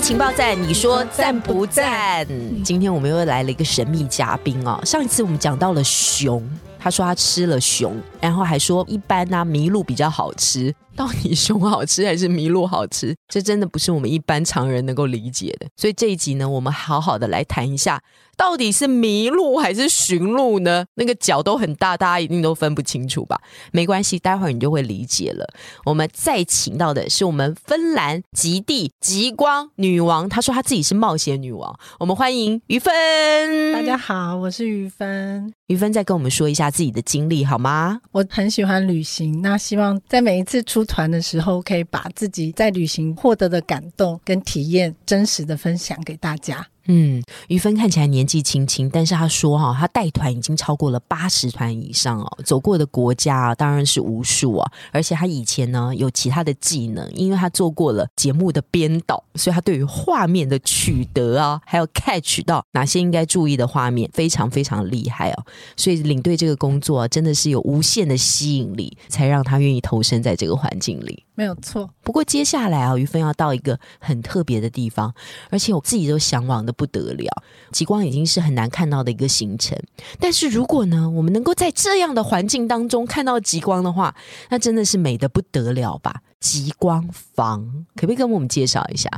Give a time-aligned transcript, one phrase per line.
[0.00, 2.26] 情报站，你说赞不赞？
[2.64, 4.80] 今天我们又来了一个神秘嘉宾哦。
[4.84, 6.42] 上一次我们讲到了熊，
[6.78, 10.74] 他说他吃了熊，然后还说一般呢麋鹿比较好吃。
[11.00, 13.16] 到底熊好吃还是麋鹿好吃？
[13.26, 15.66] 这真的不是我们一般常人能够理解的。
[15.74, 18.02] 所以这一集呢，我们好好的来谈一下，
[18.36, 20.84] 到底是麋鹿还是驯鹿呢？
[20.96, 23.40] 那个脚都很大，大家一定都分不清楚吧？
[23.72, 25.46] 没关系，待会儿你就会理解了。
[25.86, 31.74] 我们再请到的是我们芬兰极地极光女王，她说她自己是冒险女王。
[31.98, 33.72] 我们欢迎于芬。
[33.72, 35.50] 大家好，我是于芬。
[35.68, 38.00] 于芬再跟我们说一下自己的经历好吗？
[38.12, 46.66] 我很喜欢旅行，那希望在每一次出团的时候，可以把自己在旅行获得的感动跟体验，真实的分享给大家。
[46.86, 65.44] 嗯，于芬看起来年纪轻轻，但是他说哈，他带团已经超过了八十团以上哦，走过的国家啊当然是无数啊，而且他以前呢有其他的技能，因为他做过了节目的编导，所以他对于画面的取得啊，还有 catch 到哪些应该注意的画面，非常非常厉害哦。
[65.76, 71.24] 所以领队这个工作啊真的是有无限的吸引力，才让他愿意投身在这个环境里。
[71.40, 71.88] 没有错。
[72.02, 75.14] 不过接下来啊，于芬要到一个很特别的地方，
[75.48, 77.42] 而且我自己都向往的不得了。
[77.72, 79.74] 极光已经是很难看到的一个行程，
[80.18, 84.14] 但是如果呢，我们能够在这样的环境当中看到极光的话，
[84.50, 86.20] 那真的是美的不得了吧？
[86.40, 89.08] 极光房可不可以跟我们介绍一下？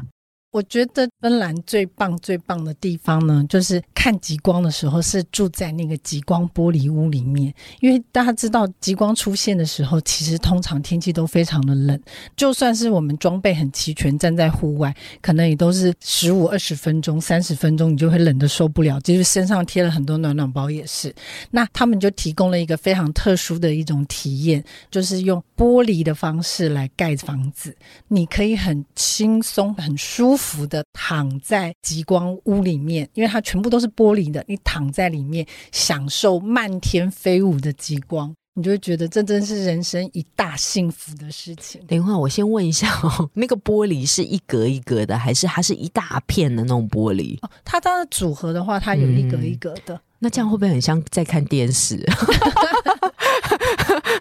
[0.52, 7.52] 我觉得芬兰最棒最棒的地方呢，就是看极光的时候是住在那个极光玻璃屋里面。
[7.80, 11.98] 因为大家知道，极光出现的时候，其实通常天气都非常的冷，
[12.36, 21.14] 就算是我们装备很齐全，站在户外，可能也都是十五二十分钟、三十分钟，你就会冷的受不了，就是身上贴了很多暖暖包也是。
[21.50, 27.74] 那他们就提供了一个非常特殊的一种体验，就是用玻璃的方式来盖房子，
[28.08, 30.41] 你可以很轻松、很舒服。
[30.42, 41.80] 服的躺在极光屋里面，因为它全部都是玻璃的，你躺在里面享受漫天飞舞的极光，你就会觉得这真是人生一大幸福的事情。
[41.86, 47.38] 等一会儿，我先问一下哦， 那个玻璃是一格一格的，还是它是一大片的那种玻璃？
[47.42, 49.98] 哦，它当然组合的话，它有一格一格的。
[50.18, 52.00] 那这样会不会很像在看电视？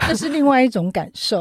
[0.02, 1.40] 那是另外一种感受。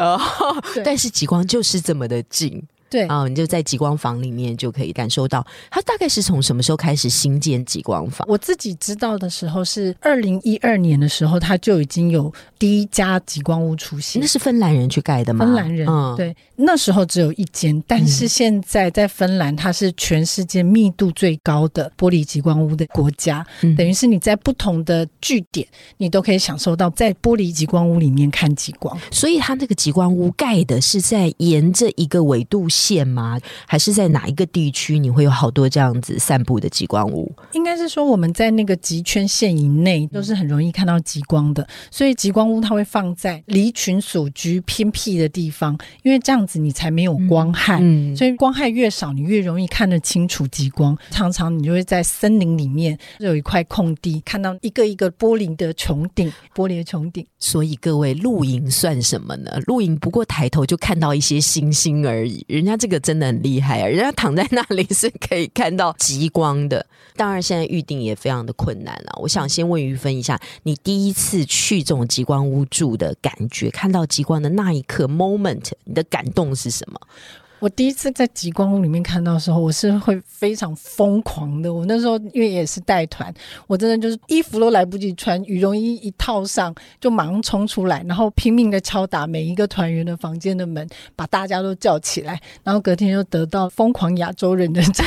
[0.85, 2.63] 但是极光就是这么的近。
[2.91, 8.27] 对啊，你就在极光房里面就可以感受到，它大概是从什么时候开始新建极光房？
[8.29, 14.21] 我自己知道的时候是二零一二年的时候，它就已经有第一家极光屋出现。
[14.21, 15.45] 那是芬兰人去盖的吗？
[15.45, 15.87] 芬兰人，
[16.17, 23.47] 对，那时候只有一间，但是现在在芬兰，它是全世界密度最高的玻璃极光屋的国家，
[23.77, 25.65] 等于是你在不同的据点，
[25.99, 28.99] 你都可以享受到在玻璃极光屋里面看极光。
[29.13, 32.69] 所以它那个极光屋盖的是在沿着一个纬度。
[32.81, 33.39] 线吗？
[33.67, 34.99] 还是在哪一个地区？
[34.99, 37.31] 你会有好多这样子散布的极光屋？
[37.53, 47.79] 应该是说我们在那个极圈线以内都是很容易看到极光的，所以极光屋它会放在离群所居偏僻的地方，因为这样子你才没有光害。
[47.83, 50.97] 嗯，所以光害越少，你越容易看得清楚极光。
[51.11, 57.27] 常常你就会在森林里面有一块空地，看到一个一个玻璃的穹顶，玻璃的穹顶。
[57.39, 59.51] 所以各位露营算什么呢？
[59.67, 62.70] 露营不过抬头就看到一些星星而已，人家。
[62.71, 63.87] 他这个真的很厉害啊！
[63.87, 66.87] 人家躺在那里是可以看到极光的。
[67.17, 69.19] 当然，现在预定也非常的困难了。
[69.21, 76.99] 我想先问于芬一下，你第一次去这种极光屋住的感觉，看到极光的那一刻 moment，你的感动是什么？
[77.61, 81.73] 我第一次在极光屋里面看到的时候，我是会非常疯狂的。
[81.73, 83.33] 我那时候因为也是带团，
[83.67, 95.05] 我真的就是衣服都来不及穿，羽绒衣一套上就马上冲出来，然后拼命的敲打每一个团员的房间的门，把大家都叫起来，然后隔天又得到“疯狂亚洲人”的称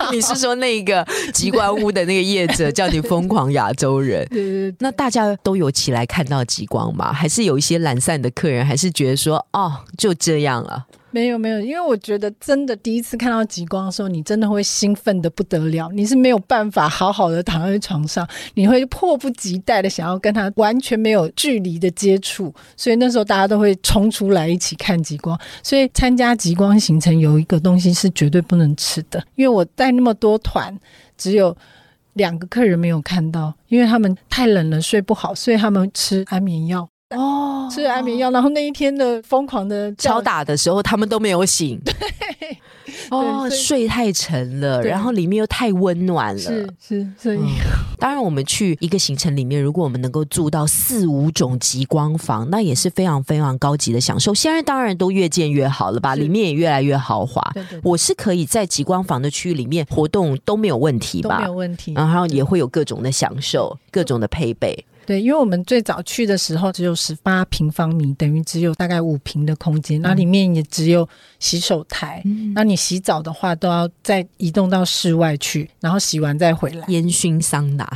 [0.00, 0.10] 号。
[0.10, 4.26] 你是说那个极光屋的那个业者叫你“疯狂亚洲人”？
[4.30, 4.76] 对对对。
[4.80, 7.12] 那大家都有起来看到极光吗？
[7.12, 10.86] 还是有一些懒散的客人，还是觉得说哦就这样了？
[11.12, 25.38] 没有没有，因为我觉得真的第一次看到极光的时候，你真的会兴奋的不得了，你是没有办法好好的躺在床上，你会迫不及待的想要跟他完全没有距离的接触，所以那时候大家都会冲出来一起看极光。
[25.62, 30.74] 所以参加极光行程有一个东西是绝对不能吃的，因为我带那么多团，
[31.18, 31.54] 只有
[32.14, 36.88] 两个客人没有看到，因为他们太冷了，睡不好，所以他们吃安眠药。
[37.16, 41.80] 哦吃安眠药，然后那一天的疯狂的敲打的时候，他们都没有醒。
[43.10, 46.40] 哦，对哦睡太沉了，然后里面又太温暖了。
[46.40, 47.42] 是是，所以、嗯
[47.98, 54.34] 当然，我们去一个行程里面，如果我们能够住到四五种极光房，那也是非常非常高级的享受。
[54.34, 57.40] 现在当然都越建越好了吧，是里面也越来越豪华。
[57.54, 61.52] 对对对我是可以在极光房的区域里面活动都没有问题吧都没有？
[61.52, 61.92] 问题。
[61.94, 64.84] 然后也会有各种的享受，各种的配备。
[65.04, 71.08] 对，因为我们最早去的时候只有十八平方米，等于只有大概五平的空间，那里面也只有
[71.38, 72.22] 洗手台。
[72.54, 76.84] 那你洗澡的话，都要再移动到室外去，然后洗完再回来。
[76.88, 77.88] 烟熏桑拿，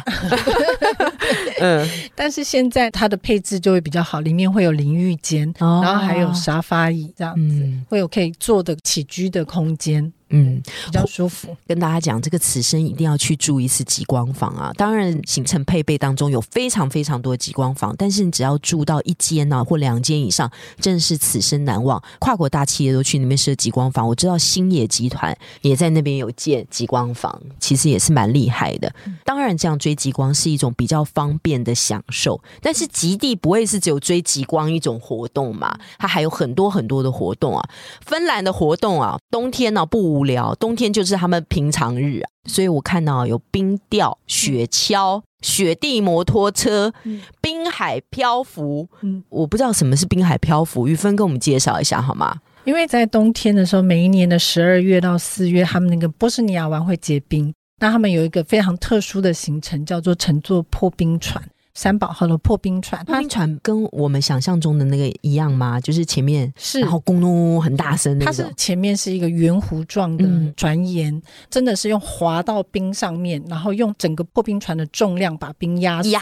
[1.60, 5.80] 嗯，但是现在它的配置就会比较好，里面会有淋浴间，哦。
[5.84, 7.84] 然后还有沙发椅这样子，嗯。
[7.88, 11.56] 会有可以坐的起居的空间，嗯，比较舒服。
[11.66, 14.72] 跟大家讲，这个此生一定要去住一次极光房啊！
[14.76, 20.50] 当然，行程配备当中有非常非常多的极光房，但是你只要住到一间呢、或两间以上，
[20.80, 22.02] 真的是此生难忘。
[22.18, 28.92] 跨国大企业都去那边设极光房，我知道星野集团也在那边有建极光房，其实也是蛮厉害的。
[29.24, 35.78] 当然，这样追极光是一种比较方便的享受，但是极地不会是只有追极光一种活动嘛？
[35.98, 37.68] 它还有很多很多的活动啊。
[38.04, 48.88] 芬兰的活动啊，冬天呢、不无聊，冬天就是他们平常日啊，所以我看到有冰钓、雪橇、雪地摩托车、嗯滨海漂浮。
[49.02, 52.36] 嗯，我不知道什么是滨海漂浮，玉芬跟我们介绍一下好吗？
[52.64, 57.52] 因为在冬天的时候，每一年的十二月到四月，他们那个波士尼亚湾会结冰。
[57.78, 61.42] 那他们有一个非常特殊的行程，叫做乘坐破冰船。
[61.76, 65.78] 三宝号的破冰船，破冰船跟我们想象中的那个一样吗？
[65.78, 68.50] 就是前面是然后咕噜很大声那它是。
[68.56, 71.20] 前面是一个圆弧状的嗯船沿，
[71.50, 76.18] 真的是用滑到冰上面，然后用整个破冰船的重量把冰压碎。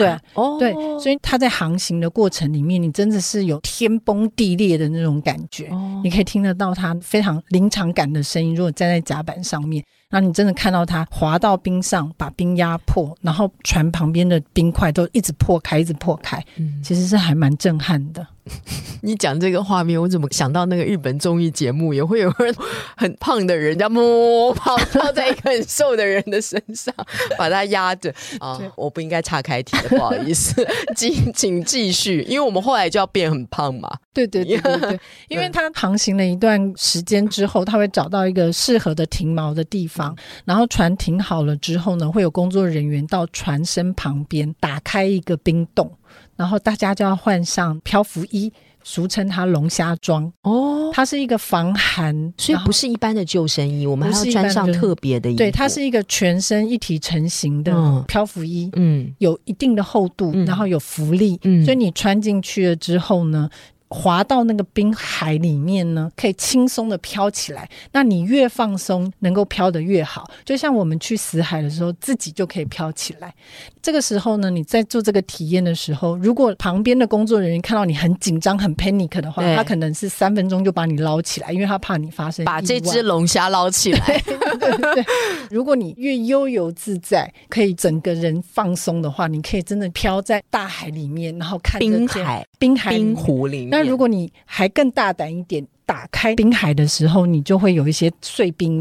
[0.58, 5.68] 对，所以它在航行的过程里面，你真的是有天崩地裂的那种感觉。
[5.68, 8.54] 哦你可以听得到它非常临场感的声音。
[8.54, 9.82] 如果站在甲板上面，
[10.14, 18.24] 然后你真的看到它滑到冰上，把冰压破，然后船旁边的冰块都一直破开，一直破开，嗯其实是还蛮震撼的。
[19.02, 22.54] 你讲这个画面，我怎么想到那个日本综艺节目，也会有人
[22.96, 26.94] 很胖的人，这样摸 跑跳在一个很瘦的人的身上，
[27.36, 28.12] 把他压着。
[28.40, 33.90] 啊，我不应该岔开题的，不好意思， 请请继续，因为我们后来就要变很胖嘛。
[34.14, 45.90] 对对对对对，因为他航行了一段时间之后，他会找到一个适合的停锚的地方，然后船停好了之后呢，会有工作人员到船身旁边打开一个冰洞，
[46.36, 48.52] 然后大家就要换上漂浮衣，
[48.82, 55.38] 俗称它龙虾装，哦，它是一个防寒，所以不是一般的救生衣，我们还要穿上特别的衣服。
[55.38, 58.04] 对，它是一个全身一体成型的嗯。
[58.06, 58.70] 漂浮衣。
[58.74, 59.14] 嗯。
[59.18, 60.44] 有一定的厚度，嗯。
[60.44, 61.64] 然后有浮力，嗯。
[61.64, 63.48] 所以你穿进去了之后呢，
[63.94, 67.68] 滑到那个冰海里面呢，可以轻松的飘起来。
[67.92, 70.28] 那你越放松，能够飘得越好。
[70.44, 73.32] 就像我们去死海的时候，自己就可以飘起来。
[73.80, 84.20] 这个时候呢，你在做这个体验的时候，如果旁边的工作人员看到你很紧张、很 panic 的话，他可能是三分钟就把你捞起来，因为他怕你发生把这只龙虾捞起来。
[84.58, 85.04] 对
[85.50, 93.14] 如果你越悠游自在，可以整个人放松的话，你可以真的飘在大海里面，然后看冰海、冰海冰。
[93.14, 93.83] 湖里面。
[93.84, 98.80] 那如果你还更大胆一点，打开冰海的时候，你就会有一些碎冰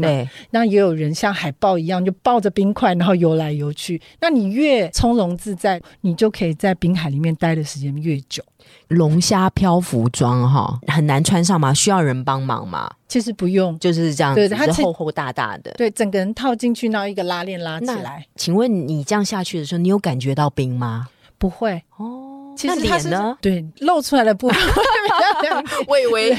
[0.50, 4.00] 那也有人像海豹一样，就抱着冰块，然后游来游去。
[4.20, 8.42] 那你越从容自在，你就可以在冰海里面待的时间越久。
[8.88, 11.74] 龙虾漂浮装哈很难穿上吗？
[11.74, 12.90] 需要人帮忙吗？
[13.06, 15.72] 其实不用，就是这样子，对它是厚厚大大的。
[15.72, 21.08] 对，整个人套进去，然后一个拉链拉起来，请问你这样下去的时候，你有感觉到冰吗？
[21.36, 21.82] 不会。
[21.98, 22.23] 哦，
[22.56, 23.36] 其实脸呢？？
[23.40, 24.58] 对，露出来的部分。
[25.86, 26.36] 我以为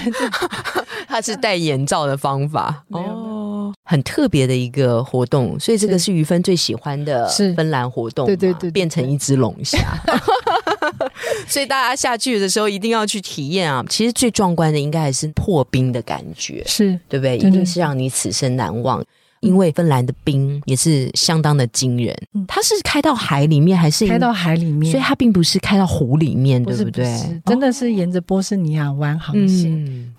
[1.07, 9.77] 它是戴眼罩的方法哦，很特别的一个活动，所以这个是于芬最喜欢的是芬兰活动嘛，对对对对变成一只龙虾。
[11.48, 13.84] 所以大家下去的时候一定要去体验啊！
[13.89, 19.03] 其实最壮观的应该还是破冰的感觉，是对不对一定是让你此生难忘。
[19.45, 27.05] 因为芬兰的冰也是相当的惊人，嗯它是开到海里面还是开到海里面，所以它并不是开到湖里面，不对不对？
[27.17, 29.71] 是真的是沿着波斯尼亚湾航线。
[29.73, 30.13] 嗯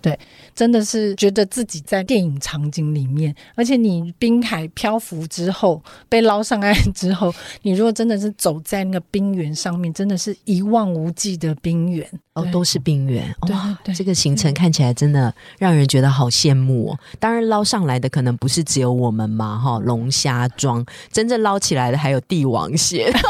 [0.57, 3.33] 真的是觉得自己在电影场景里面。
[3.53, 13.23] 而且你滨海漂浮之后，被捞上岸之后，你如果真的是走在那个冰原上面，真的是一望无际的冰原哦，都是冰原。
[13.83, 16.99] 对这个行程看起来真的让人觉得好羡慕哦。
[17.19, 23.13] 当然，捞上来的可能不是只有我们嘛，哈，龙虾庄真正捞起来的还有帝王蟹。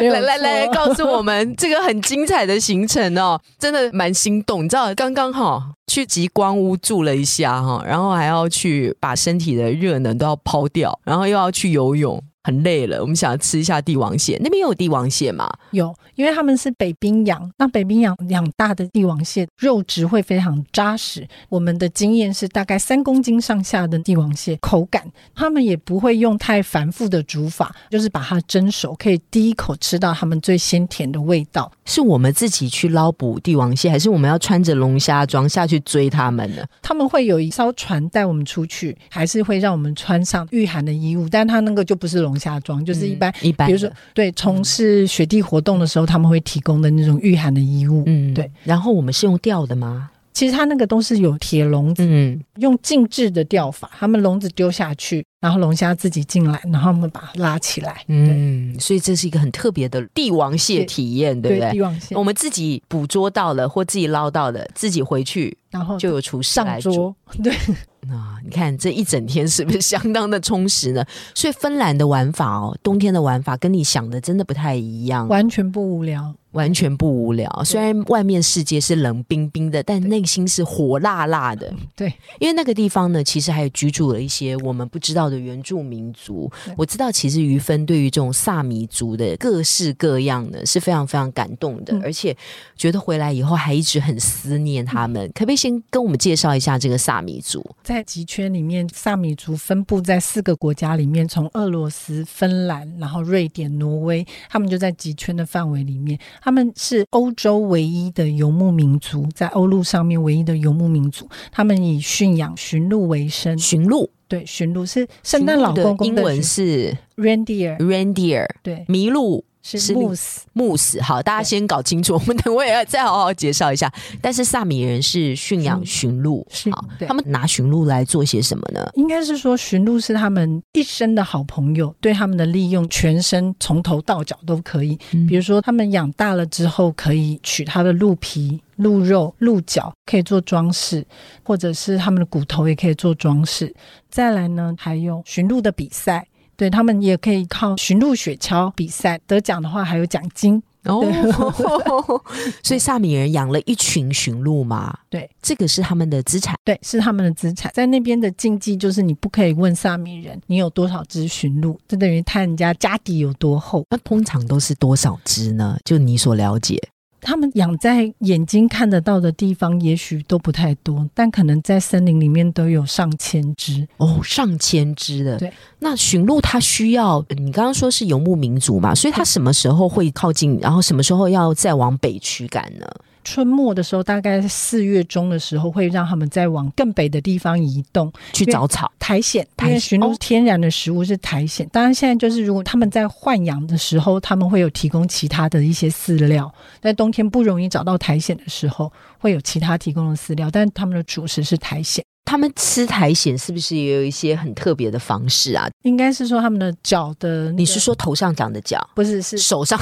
[0.00, 4.64] 来来来，告诉我们这个很精彩的行程哦，真的蛮心动。
[4.64, 13.00] 你知道，刚刚哈去极光屋住了一下哈，然后还要去把身体的热能都要抛掉，然后又要去游泳，很累了。
[13.00, 15.52] 我们想吃一下帝王蟹，那边有帝王蟹吗？
[15.72, 21.26] 有，因为他们是北冰洋，那北冰洋养大的帝王蟹肉质会非常扎实。
[21.48, 31.72] 我们的经验是大概三公斤上下的帝王蟹，口感他们也不会用太繁复的煮法，就是把它蒸熟，可以第一口吃到他们最鲜甜的味道。
[31.84, 36.64] 是我们自己去捞捕帝王蟹，还是我们要穿着龙虾装下去追他们呢？
[36.80, 43.32] 他们会有一艘船带我们出去，还是会让我们穿上御寒的衣物，但他那个就不是龙虾装，就是一般。
[43.42, 48.02] 一般，比如说，对从事雪地活动的时候，他们会提供的那种御寒的衣物。
[48.06, 48.50] 嗯对。
[48.64, 50.10] 然后我们是用吊的吗？
[50.36, 58.04] 其实它那个都是有铁笼子，嗯，用静置的钓法，他们笼子丢下去，然后龙虾自己进来，然后我们把它拉起来。
[58.08, 61.70] 嗯，所以这是一个很特别的帝王蟹体验，对不对？
[61.70, 66.92] 帝王蟹我，们自己捕捉到了或自己捞到的，自己回去然后就有厨师来煮。
[66.92, 67.16] 上桌。
[67.42, 67.52] 对，
[68.12, 71.02] 啊，你看这一整天是不是相当的充实呢？
[71.34, 76.34] 所以芬兰的玩法哦，冬天的玩法跟你想的真的不太一样，完全不无聊。
[76.56, 77.46] 完全不无聊。
[77.64, 81.72] 虽然外面世界是冷冰冰的，但内心是火辣辣的。
[81.94, 86.50] 对，因为那个地方呢，其实还有居住了一些我们不知道的原住民族。
[86.76, 92.34] 我知道，其实于芬对于这种萨米族的各式各样的是非常非常感动的，嗯而且
[92.74, 95.30] 觉得回来以后还一直很思念他们。
[95.34, 97.64] 可不可以先跟我们介绍一下这个萨米族？
[97.82, 106.18] 在极圈里面，萨米族分布在四个国家里面，从俄罗斯、芬兰，然后瑞典、挪威，他们就在极圈的范围里面。
[106.46, 111.28] 他们是欧洲唯一的游牧民族，在欧陆上面唯一的游牧民族。
[111.50, 113.58] 他们以驯养驯鹿为生。
[113.58, 120.36] 驯鹿，对，驯鹿是圣诞老公驯鹿的英文是 reindeer，reindeer，对，麋鹿是是 moose。
[120.52, 121.00] 牧死。
[121.02, 123.92] 好，大家先搞清楚， 我们等会再好好介绍一下。
[124.22, 128.88] 但是萨米人是驯养驯鹿，是好，他们拿驯鹿来做些什么呢？
[128.94, 134.96] 应该是说，驯鹿是他们一生的好朋友，对他们的利用全身从头到脚都可以。
[135.12, 141.04] 嗯比如说，他们养大了之后，可以取它的鹿皮、鹿肉、鹿角，可以做装饰，
[141.42, 143.74] 或者是他们的骨头也可以做装饰。
[144.08, 150.62] 再来呢，还有驯鹿的比赛，对他们也可以靠驯鹿雪橇比赛得奖的话，还有奖金。
[150.84, 151.02] 哦，
[152.62, 156.54] 所以萨米人养了一群驯鹿嘛，对，这个是他们的资产。
[156.64, 157.72] 对，是他们的资产。
[157.74, 163.84] 在那边的禁忌就是，你不可以问萨米人你有多少只驯鹿，这等于看人家家底有多厚。
[163.90, 165.76] 那通常都是多少只呢？
[165.84, 166.80] 就你所了解，
[167.26, 173.84] 他们养在眼睛看得到的地方，也许都不太多，但可能在森林里面都有上千只。
[173.96, 175.36] 哦，上千只的。
[175.36, 182.86] 对，那驯鹿它需要，你刚刚说是游牧民族嘛，所以它什么时候会靠近，然后什么时候要再往北驱赶呢？
[183.26, 188.10] 春末的时候，大概四月中的时候，会让他们再往更北的地方移动。
[188.32, 188.90] 去找草。
[189.00, 191.66] 苔藓，苔藓因为驯鹿哦天然的食物是苔藓。
[191.72, 196.52] 当然，现在就是如果他们在换养的时候，他们会有提供其他的一些饲料。
[196.80, 202.04] 在冬天不容易找到苔藓的时候，会有其他提供的饲料，但他们的主食是苔藓。
[202.24, 205.68] 他们吃苔藓是不是也有一些很特别的方式啊？
[205.84, 209.80] 应该是说他们的脚的、那个你是说头上长的脚，不是是手上？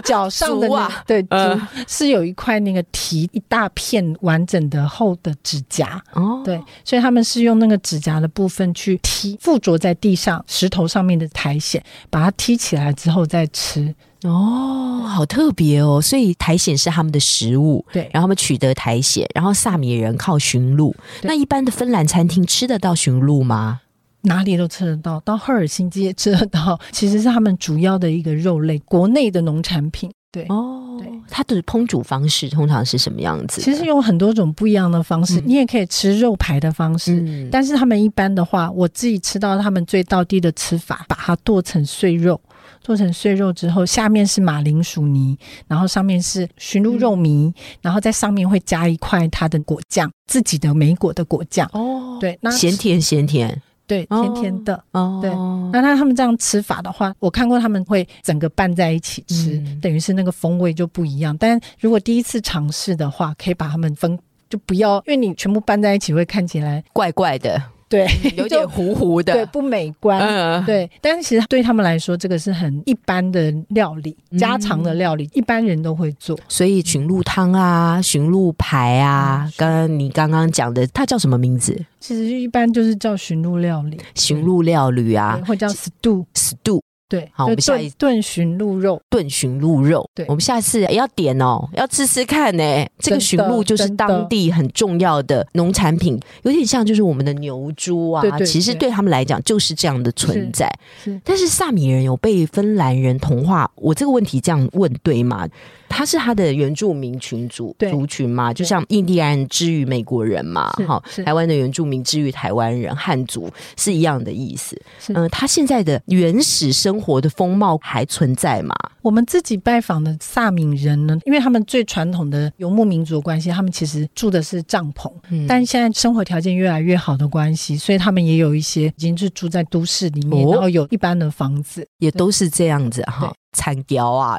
[0.04, 13.94] 脚上的那足啊对，呃足是有一块那个提一大片完整的厚的指甲，哦，对，所以他们是用那个指甲的部分去踢附着在地上石头上面的苔藓，把它踢起来之后再吃。
[14.24, 16.00] 哦，好特别哦！
[16.00, 20.94] 所以苔藓是他们的食物，对，然后他们取得苔藓，然后萨米人靠驯鹿。
[21.22, 23.80] 那一般的芬兰餐厅吃得到驯鹿吗？
[24.22, 26.78] 哪里都吃得到，到赫尔辛基也吃得到。
[26.90, 30.10] 其实是他们主要的一个肉类，国内的农产品。
[30.30, 33.60] 对，哦对，它的烹煮方式通常是什么样子？
[33.60, 37.20] 其实有很多种不一样的方式，嗯你也可以吃肉排的方式。
[37.20, 42.40] 嗯，但是他们一般的话，我自己吃到他们最到地的吃法，把它剁成碎肉，
[42.82, 45.36] 剁成碎肉之后，下面是马铃薯泥，
[45.68, 47.52] 然后上面是驯鹿肉糜，
[47.82, 51.68] 然后在上面会加一块它的果酱，自己的梅果的果酱。
[51.74, 54.82] 哦，对，那咸甜咸甜对哦甜甜的。
[54.92, 55.30] 哦，对
[55.72, 61.36] 那他他们这样吃法的话，我看过他们会整个拌在一起吃，嗯等于是那个风味就不一样。
[61.38, 67.62] 但如果第一次尝试的话，可以把它们分就不要，因为你全部拌在一起会看起来怪怪的，
[67.92, 70.18] 对有点糊糊的，对不美观。
[70.20, 76.38] 嗯，对，但是其实对他们来说，这个是很一般的料理，家常的料理，一般人都会做。
[76.48, 81.78] 所以驯鹿汤啊，驯鹿排啊，刚刚你刚刚讲的，它叫什么名字？
[82.00, 86.24] 其实一般就是叫驯鹿料理，驯鹿料理啊对，或叫 stew。
[86.34, 86.80] ，stew
[87.12, 89.02] 对，好我们下一炖炖驯鹿肉。
[89.10, 90.08] 炖寻鹿肉。
[90.14, 92.62] 对我们下次也要点哦，要吃吃看呢。
[92.98, 98.22] 这个寻鹿就是当地很重要的农产品，有点像就是我们的牛猪啊。
[98.40, 100.72] 其实对他们来讲就是这样的存在。
[101.04, 105.46] 是但是萨米人有被芬兰人同化，我这个问题这样问对吗？
[105.90, 114.80] 他是他的原住民群族族群嘛，就像印第安人之于美国人嘛，是哈，台湾的原住民之于台湾人汉族是一样的意思。
[114.98, 118.74] 是嗯、他现在的原始生活的风貌还存在吗？
[119.02, 131.84] 我们自己拜访的萨敏人呢，因为他们最传统的游牧民族的关系，他们其实住的是帐篷，嗯但现在生活条件越来越好的关系，所以他们也有一些已经是住在都市里面，哦然后有一般的房子。
[131.98, 133.62] 也都是这样子哈对。
[133.62, 134.38] 惨雕啊，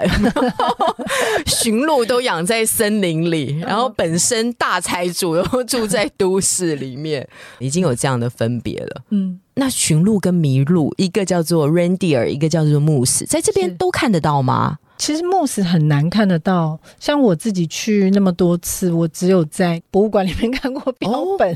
[1.46, 7.28] 驯鹿都养在森林里，然后本身大财主 又住在都市里面，
[7.60, 9.02] 已经有这样的分别了。
[9.12, 14.80] 嗯，那驯鹿跟麋鹿，一个叫做 reindeer，一个叫做 moose，在这边都看得到吗？
[14.98, 21.56] 其实慕斯很难看得到，像我自己去那么多次，我只有在博物馆里面看过标本，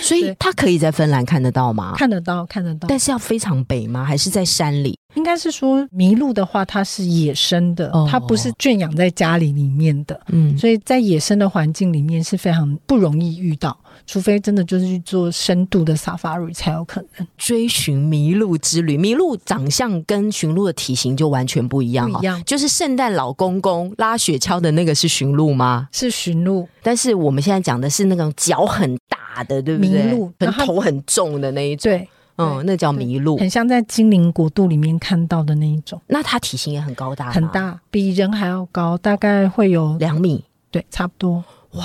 [0.00, 1.94] 所以对它可以在芬兰看得到吗？
[1.96, 2.88] 看得到，看得到。
[2.88, 4.04] 但是要非常北吗？
[4.04, 4.98] 还是在山里？
[5.14, 10.20] 应该是说麋鹿的话，它是野生的，哦它不是圈养在家里里面的。
[10.28, 13.74] 嗯，所以在野生的环境里面是非常不容易遇到，
[14.06, 17.26] 除非真的就是去做深度的 safari 才有可能。
[17.38, 25.88] 追寻麋鹿之旅，麋鹿长相跟驯鹿的体型就完全不一样哈不一样就是圣诞老公公拉雪橇的那个是驯鹿吗？
[25.92, 29.90] 是驯鹿，但是我们现在讲的是那种脚很大的，对不对？
[29.90, 31.90] 麋鹿很然后头很重的那一种。
[31.90, 33.36] 对，嗯，那叫麋鹿。
[33.38, 40.44] 很像在精灵国度里面看到的那一种，那它体型也很高大，很，大，比人还要高，大概会有两米。
[40.70, 41.44] 对，差不多。
[41.72, 41.84] 哇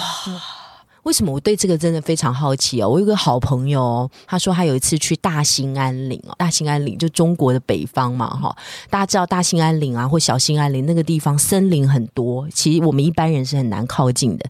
[1.03, 2.87] 为什么我对这个真的非常好奇哦？
[2.87, 8.55] 我有个好朋友哦，他说他有一次去大兴安岭哦，大兴安岭就中国的北方嘛，哈，
[8.87, 14.45] 大家知道大兴安岭啊或小兴安岭那个地方森林很多，其实我们一般人是很难靠近的。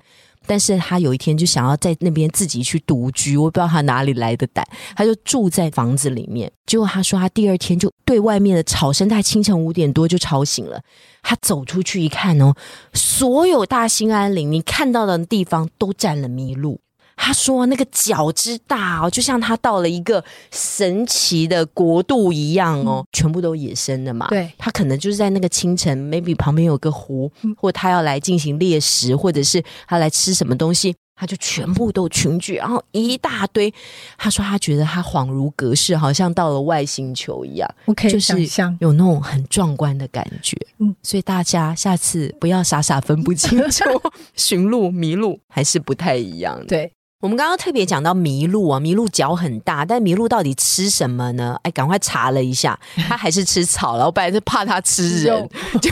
[0.47, 6.51] 但是他有一天就想要在那边自己去独居，我不知道他哪里来的胆，他就住在房子里面。
[6.65, 10.81] 结果他说他第二天就对外面的吵声，大概清晨五点多就吵醒了。
[11.21, 12.53] 他走出去一看哦，
[12.93, 16.79] 所有大兴安岭你看到的地方都占了麋鹿。
[17.21, 24.27] 他说那个脚之大哦，就像他到了一个神奇的国度一样哦，全部都野生的嘛。
[24.29, 30.95] 对他可能就是在那个清晨，maybe 旁边有个湖，或他要来进行猎食，或者是他来吃什么东西。
[31.13, 33.71] 他就全部都群聚，然后一大堆。
[34.17, 37.75] 他说他觉得他恍如隔世，好像到了外星球一样。
[37.85, 38.33] 我可以就是
[38.79, 40.57] 有那种很壮观的感觉。
[40.79, 43.83] 嗯嗯，所以大家下次不要傻傻分不清楚
[44.35, 46.65] 寻路迷路还是不太一样的。
[46.65, 51.55] 对，我们刚刚特别讲到麋鹿啊，麋鹿脚很大，但麋鹿到底吃什么呢？
[51.61, 54.05] 哎，赶快查了一下， 它还是吃草了。
[54.05, 55.91] 我本来是怕它吃人， 就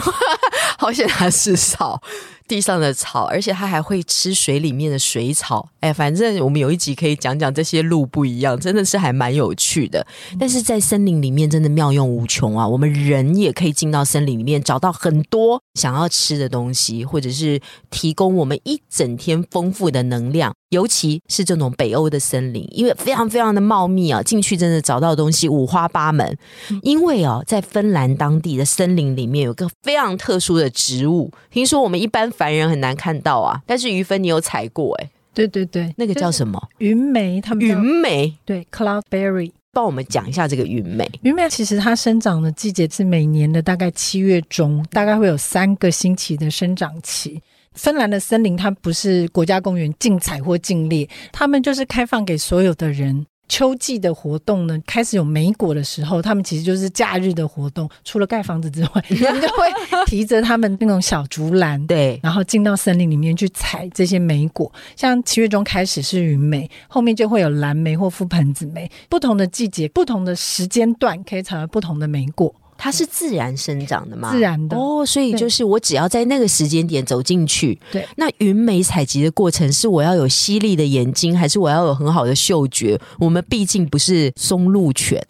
[0.78, 2.02] 好险它吃草，
[2.50, 5.70] 地上的草，而且它还会吃水里面的水草。
[5.82, 10.06] 哎，反正我们有一集可以讲讲这些路不一样，真的是还蛮有趣的。
[10.40, 12.68] 但是在森林里面真的妙用无穷啊！
[12.68, 20.52] 我们人也可以进到森林里面，找到很多想要吃的东西，或者是提供我们一整天丰富的能量。
[20.70, 26.38] 尤其是这种北欧的森林，因为非常非常的茂密啊，进去真的找到的东西五花八门。
[26.84, 33.62] 因为哦，在芬兰当地的森林里面有个非常特殊的植物，听说我们一般凡人很难看到啊。
[33.68, 36.32] 但是于芬你有采过哎、对对对，那个叫？
[36.32, 36.58] 什么？
[36.78, 39.52] 云梅，他们云叫梅，对 cloudberry。
[39.72, 41.10] 帮我们讲一下这个云梅。
[41.22, 47.42] 云梅其实它生长的季节是每年的大概七月中，大概会有三个星期的生长期。
[47.74, 53.26] 芬兰的森林它不是国家公园禁采或禁猎，他们就是开放给所有的人。
[53.50, 57.90] 秋季的活动呢，开始有梅果的时候，他们其实就是假日的活动。
[58.06, 64.72] 除了盖房子之外， 他们就会提着他们那种小竹篮，对，然后进到森林里面去采这些梅果。
[64.96, 68.90] 像七月中开始是云梅，后面就会有蓝莓或覆盆子梅。
[69.10, 72.54] 不同的季节、不同的时间段，可以采到不同的梅果。
[72.82, 74.32] 它是自然生长的吗？
[74.32, 78.08] 自然的哦，所以就是我只要在那个时间点走进去，对。
[78.16, 82.98] 那云莓采集的过程是我要有犀利的眼睛，还是我要有很好的嗅觉？
[83.20, 85.22] 我们毕竟不是松鹿犬。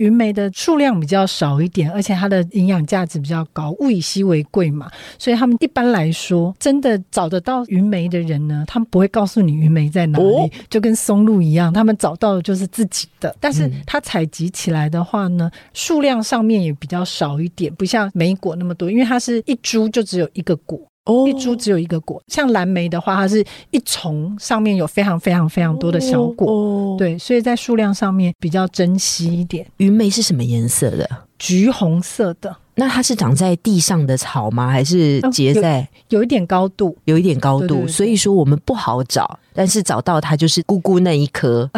[0.00, 13.36] 云梅的数量比较少一点，而且它的营养价值比较高，物以稀为贵嘛，所以他们一般来说，真的找得到云梅的人呢，他们不会告诉你云梅在哪里，哦就跟松露一样，他们找到的就是自己的。
[13.38, 20.80] 但是嗯它采集起来的话呢，数量上面也比较少一点，不像梅果那么多，因为它是一株就只有一个果。
[21.06, 29.66] 哦一株只有一个果，像蓝莓的话，它是一丛上面有非常非常非常多的小果，哦，对，所以在数量上面比较珍惜一点。
[29.78, 31.08] 云莓是什么颜色的？
[31.40, 34.68] 橘红色的，那它是长在地上的草吗？
[34.68, 37.66] 还是哦结在有一点高度，有一点高度？
[37.66, 41.68] 对对对所以说我们不好找，但是找到它就是咕咕那一颗。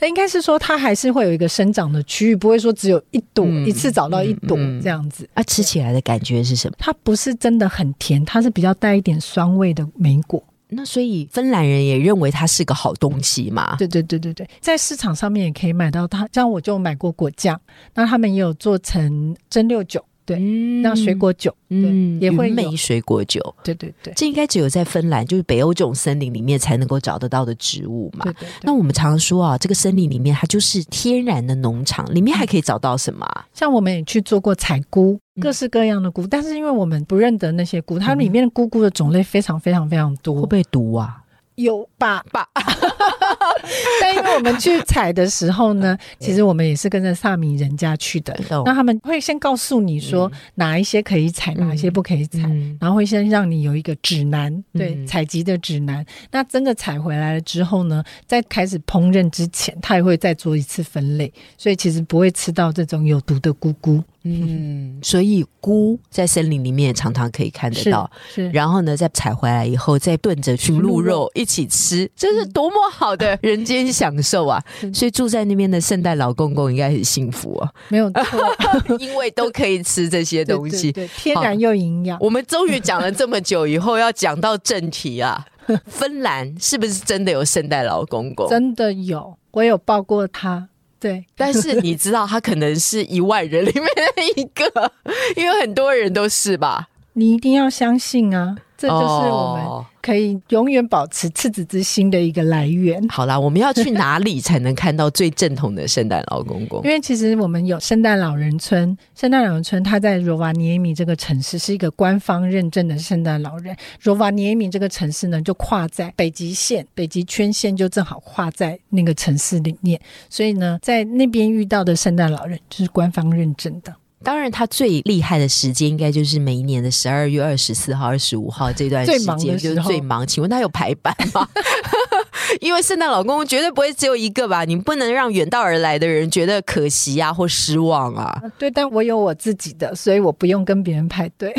[0.00, 5.28] 那 应该是说它还是会有一个生长的区域，不会说只有一朵、嗯一次找到一朵嗯嗯这样子。
[5.34, 6.76] 啊，吃起来的感觉是什么？
[6.78, 10.40] 它不是真的很甜，它是比较带一点酸味的莓果。
[10.74, 13.76] 那所以芬兰人也认为它是个好东西嘛？
[13.76, 16.28] 对对对对对，在市场上面也可以买到它。
[16.32, 17.60] 像我就买过果酱，
[17.94, 23.54] 那他们也有做成蒸馏酒，对，嗯那水果酒，嗯对，也会有云梅水果酒。
[23.62, 28.24] 对对对这应该只有在芬兰，就是北欧这种森林里面才能够找得到的植物嘛。
[28.24, 28.60] 对对对。
[28.62, 33.46] 那我们常常说啊，这个森林里面它就是天然的农场，里面还可以找到什么、啊？
[33.52, 41.18] 像我们也去做过采菇，嗯各式各样的菇，但是因为我们不认得那些菇，它里面的菇菇的种类非常非常非常多会多不，会毒啊？
[41.56, 42.48] 有吧吧？
[44.00, 52.40] 但因为我们去采的时候呢，其实我们也是跟着萨米人家去的，那他们会先告诉你说哪一些可以采，哪一些不可以采。
[52.44, 56.04] 嗯然后会先让你有一个指南，对、嗯采集的指南。
[56.30, 64.02] 那真的采回来了之后呢，在开始烹饪之前，他也会再做一次分类，所以其实不会吃到这种有毒的菇菇。
[64.24, 68.10] 嗯， 所以菇在森林里面也常常可以看得到。
[68.32, 74.62] 是然后呢，再采回来以后，再炖着去鹿肉肉一起吃，这是多么好的 人间享受啊！
[74.80, 78.22] 是所以住在那边的圣诞老公公应该很幸福啊，没有错，
[78.98, 80.92] 因为都可以吃这些东西。
[80.92, 82.18] 对对对天然又营养。
[82.20, 85.44] 我们终于讲了这么久以后，要讲到正题啊！
[85.86, 88.48] 芬兰是不是真的有圣诞老公公？
[88.48, 90.68] 真的有，我有抱过它。
[91.02, 94.92] 对， 但是你知道，他可能是一万人里面的一个，
[95.36, 96.88] 因为很多人都是吧。
[97.14, 103.00] 你一定要相信啊，这就是我们哦可以永远保持赤子之心的一个来源。
[103.08, 106.90] 好啦，我们要去哪里才能看到最正统的圣诞老公公因？
[106.90, 113.76] 为其实我们有圣诞老人村，圣诞老人村它在罗瓦涅米这个城市是一个官方认证的圣诞老人。
[114.02, 123.94] 罗瓦涅米这个城市呢，就跨在北极线，北极圈线就正好跨在那个城市里面，所以呢，在那边遇到的圣诞老人就是官方认证的。
[124.24, 130.26] 当然，他最厉害的时间应该就是每一年的十二月二十四号、二十五号这段时间，就是最忙。
[130.26, 131.48] 请问他有排版吗？
[132.72, 134.64] 因为圣诞老公公绝对不会只有一个吧？
[134.64, 138.24] 你不能让远道而来的人觉得可惜啊或失望啊。
[138.24, 141.54] 啊对，但我有我自己的，所以我不用跟别人排队。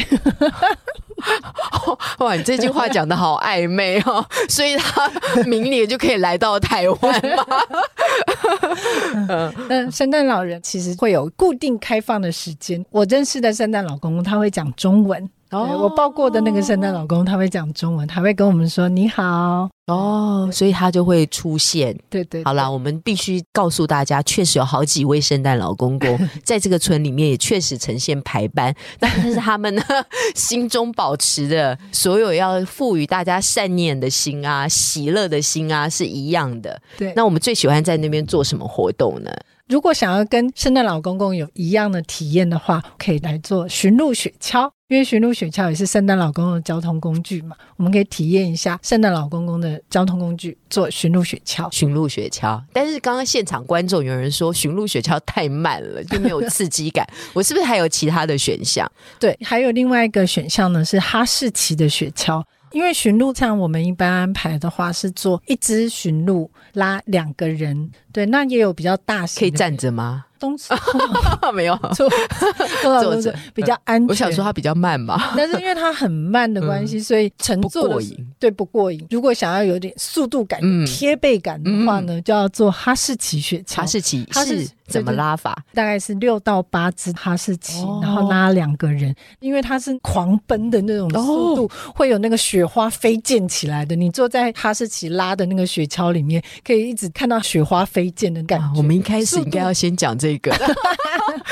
[2.17, 5.07] 哇，你这句话讲的好暧昧哦，所以他
[5.45, 7.45] 明年就可以来到台湾吗？
[9.69, 12.83] 那圣诞老人其实会有固定开放的时间。
[12.89, 19.69] 我认识的圣诞老公公他会讲中文，对我抱过的那个圣诞老公他会讲中文，他会跟我们说你好。
[19.87, 21.97] 哦，所以他就会出现。
[22.09, 29.83] 对对，好啦，我们必须告诉大家，确实有好几位圣诞老公公 在这个村里面，也确实呈现排班，但是他们呢
[30.35, 36.81] 心中保持的所有要赋予大家善念的心啊、喜乐的心啊是一样的。
[36.97, 37.11] 对。
[37.15, 39.31] 那我们最喜欢在那边做什么活动呢？
[39.67, 51.67] 如果想要跟圣诞老公公有一样的体验的话，可以来做驯鹿雪橇，因为驯鹿雪橇也是圣诞老公公的交通工具嘛，我们可以体验一下圣诞老公公的交通工具，做驯鹿雪橇。
[51.71, 57.07] 驯鹿雪橇，但是刚刚现场观众有人说驯鹿雪橇太慢了，就没有刺激感。
[57.33, 58.89] 我是不是还有其他的选项？
[59.19, 62.43] 对，还有另外一个选项呢是哈士奇的雪橇。
[62.71, 70.25] 因为驯鹿像我们一般安排的话是做一只驯鹿拉两个人，对，那也有比较大型，可以站着吗？
[70.39, 70.73] 东西
[71.55, 72.09] 没有，坐
[72.83, 74.09] 坐坐着比较安全。
[74.09, 78.27] 我想说它比较慢吧，但是因为它很慢的关系，所以乘坐的时过瘾。
[78.39, 79.07] 对不过瘾。
[79.09, 83.77] 如果想要有点速度感、嗯贴背感的话呢，就要做哈士奇雪橇。
[83.77, 85.57] 哈士奇哈士是怎么拉法？
[85.73, 93.95] 大概是六到八只哈士奇，哦然后拉两个人，因为它是狂奔的那种速哦度，会有那个雪花飞溅起来的。
[93.95, 98.65] 你坐在哈士奇拉的那个雪橇里面，可以一直看到雪花飞推荐的感觉。
[98.75, 100.53] 我们一开始应该要先讲这个，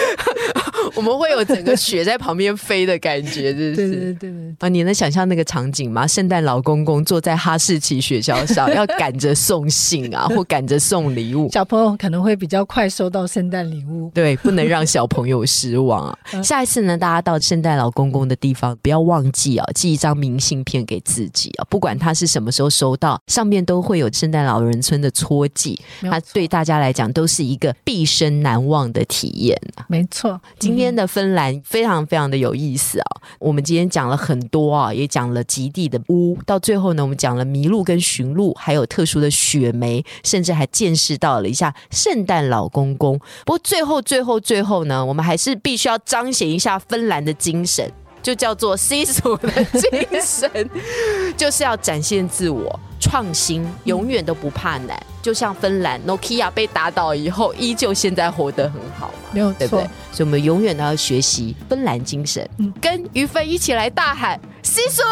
[0.96, 3.92] 我们会有整个雪在旁边飞的感觉，是不对是？
[3.92, 6.06] 对对对，啊，你能想象那个场景吗？
[6.06, 11.50] 圣诞老公公坐在哈士奇雪橇上， 要赶着送信啊， 或赶着送礼物。
[11.52, 14.12] 小朋友可能会比较快收到圣诞礼物。
[14.14, 16.18] 对，不能让小朋友失望啊！
[16.44, 29.86] 下一次呢，大家到圣诞老公公的地方，不要忘记啊，寄一张明信片给自己啊，不管他是什么时候收到，上面都会有圣诞老人村的戳记，它没有错对大家来讲都是一个毕生难忘的体验啊。
[29.88, 33.06] 没错，今天的芬兰非常非常的有意思啊！
[33.38, 43.20] 我们今天讲了很多啊，也讲了极地的屋，到最后呢，我们讲了麋鹿跟驯鹿，还有特殊的雪梅，甚至还见识到了一下圣诞老公公。
[43.46, 47.88] 不过最后最后最后呢，我们还是必须要彰显一下芬兰的精神。
[48.22, 50.70] 就叫做 C 组的精神，
[51.38, 54.98] 就是要展现自我、创新，永远都不怕难。
[55.22, 59.14] 就像芬兰 Nokia 被打倒以后，依旧现在活得很好嘛。
[59.32, 59.90] 没有错对不对。？
[60.12, 65.04] 所以我们永远都要学习芬兰精神，嗯跟于飞一起来大喊西蜀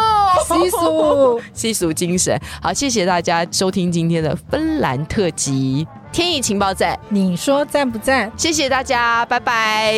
[0.47, 2.39] 习俗，西蜀 精神。
[2.61, 8.31] 好，谢谢大家收听今天的芬兰特辑《天意情报站》，你说赞不赞？
[8.35, 9.93] 谢谢大家，拜拜